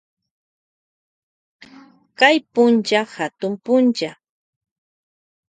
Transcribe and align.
Kay 2.19 2.37
punlla 2.53 3.01
katun 3.13 3.53
pulla. 3.65 4.11